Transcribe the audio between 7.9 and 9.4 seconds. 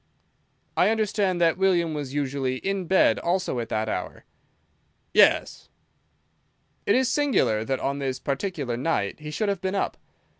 this particular night he